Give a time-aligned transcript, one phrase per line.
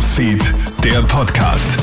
[0.00, 1.78] Newsfeed, der Podcast.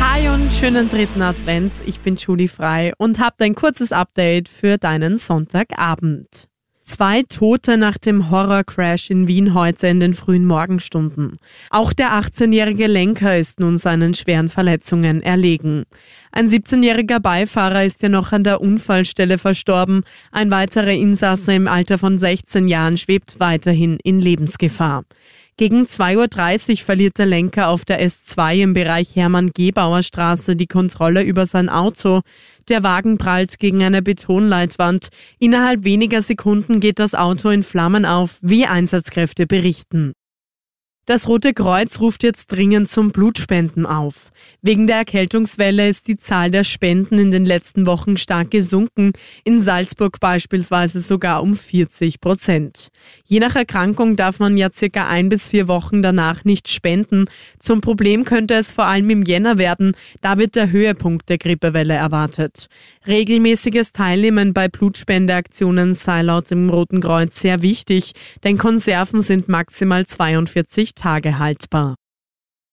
[0.00, 1.72] Hi und schönen dritten Advent.
[1.86, 6.46] Ich bin Julie Frei und habe ein kurzes Update für deinen Sonntagabend.
[6.82, 11.38] Zwei Tote nach dem Horrorcrash in Wien heute in den frühen Morgenstunden.
[11.70, 15.84] Auch der 18-jährige Lenker ist nun seinen schweren Verletzungen erlegen.
[16.32, 20.02] Ein 17-jähriger Beifahrer ist ja noch an der Unfallstelle verstorben.
[20.32, 25.04] Ein weiterer Insasse im Alter von 16 Jahren schwebt weiterhin in Lebensgefahr.
[25.60, 31.22] Gegen 2.30 Uhr verliert der Lenker auf der S2 im Bereich Hermann-Gebauer Straße die Kontrolle
[31.22, 32.22] über sein Auto.
[32.70, 35.08] Der Wagen prallt gegen eine Betonleitwand.
[35.38, 40.14] Innerhalb weniger Sekunden geht das Auto in Flammen auf, wie Einsatzkräfte berichten.
[41.06, 44.30] Das Rote Kreuz ruft jetzt dringend zum Blutspenden auf.
[44.62, 49.62] Wegen der Erkältungswelle ist die Zahl der Spenden in den letzten Wochen stark gesunken, in
[49.62, 52.88] Salzburg beispielsweise sogar um 40 Prozent.
[53.24, 57.24] Je nach Erkrankung darf man ja circa ein bis vier Wochen danach nicht spenden.
[57.58, 61.94] Zum Problem könnte es vor allem im Jänner werden, da wird der Höhepunkt der Grippewelle
[61.94, 62.68] erwartet.
[63.06, 68.12] Regelmäßiges Teilnehmen bei Blutspendeaktionen sei laut dem Roten Kreuz sehr wichtig,
[68.44, 71.94] denn Konserven sind maximal 42 Tage haltbar.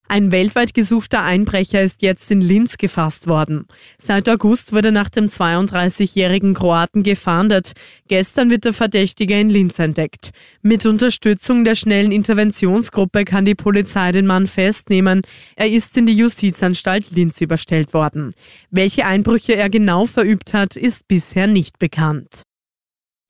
[0.09, 3.65] Ein weltweit gesuchter Einbrecher ist jetzt in Linz gefasst worden.
[3.97, 7.73] Seit August wurde nach dem 32-jährigen Kroaten gefahndet.
[8.07, 10.29] Gestern wird der Verdächtige in Linz entdeckt.
[10.61, 15.23] Mit Unterstützung der schnellen Interventionsgruppe kann die Polizei den Mann festnehmen.
[15.57, 18.31] Er ist in die Justizanstalt Linz überstellt worden.
[18.71, 22.43] Welche Einbrüche er genau verübt hat, ist bisher nicht bekannt.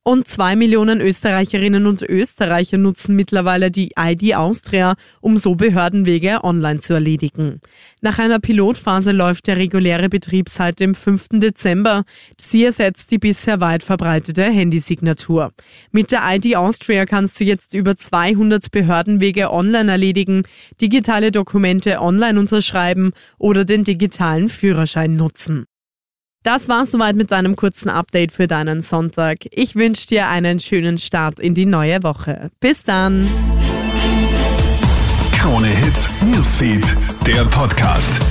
[0.07, 6.79] Und zwei Millionen Österreicherinnen und Österreicher nutzen mittlerweile die ID Austria, um so Behördenwege online
[6.79, 7.59] zu erledigen.
[7.99, 11.41] Nach einer Pilotphase läuft der reguläre Betrieb seit dem 5.
[11.41, 12.05] Dezember.
[12.39, 15.51] Sie ersetzt die bisher weit verbreitete Handysignatur.
[15.91, 20.43] Mit der ID Austria kannst du jetzt über 200 Behördenwege online erledigen,
[20.79, 25.65] digitale Dokumente online unterschreiben oder den digitalen Führerschein nutzen.
[26.47, 29.39] Das war's soweit mit deinem kurzen Update für deinen Sonntag.
[29.51, 32.51] Ich wünsche dir einen schönen Start in die neue Woche.
[32.61, 33.27] Bis dann!
[35.33, 38.21] Krone Hits, Newsfeed, der Podcast.